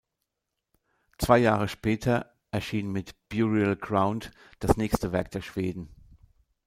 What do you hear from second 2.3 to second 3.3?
erschien mit